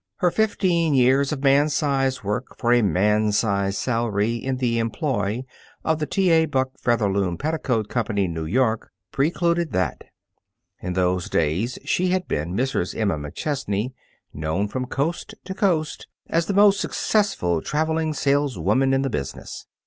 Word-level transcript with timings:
Her 0.15 0.31
fifteen 0.31 0.95
years 0.95 1.31
of 1.31 1.43
man 1.43 1.69
size 1.69 2.23
work 2.23 2.57
for 2.57 2.73
a 2.73 2.81
man 2.81 3.31
size 3.31 3.77
salary 3.77 4.33
in 4.35 4.57
the 4.57 4.79
employ 4.79 5.43
of 5.83 5.99
the 5.99 6.07
T. 6.07 6.31
A. 6.31 6.47
Buck 6.47 6.71
Featherloom 6.79 7.37
Petticoat 7.37 7.87
Company, 7.87 8.27
New 8.27 8.45
York, 8.45 8.89
precluded 9.11 9.73
that. 9.73 10.05
In 10.81 10.93
those 10.93 11.29
days, 11.29 11.77
she 11.85 12.07
had 12.07 12.27
been 12.27 12.55
Mrs. 12.55 12.97
Emma 12.99 13.15
McChesney, 13.15 13.91
known 14.33 14.67
from 14.67 14.87
coast 14.87 15.35
to 15.45 15.53
coast 15.53 16.07
as 16.27 16.47
the 16.47 16.55
most 16.55 16.79
successful 16.79 17.61
traveling 17.61 18.11
saleswoman 18.15 18.95
in 18.95 19.03
the 19.03 19.09
business. 19.11 19.67